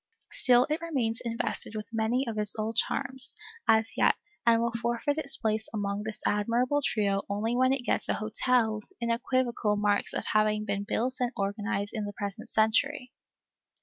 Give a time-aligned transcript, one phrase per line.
[0.31, 3.35] Still it remains invested with many of its old charms,
[3.67, 4.15] as yet,
[4.47, 8.79] and will forfeit its place among this admirable trio only when it gets a hotel
[8.79, 13.11] with unequivocal marks of having been built and organized in the present century.